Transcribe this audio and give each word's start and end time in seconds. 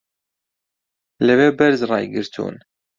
لەوێ 1.25 1.49
بەرز 1.57 1.81
ڕایگرتوون 1.89 2.55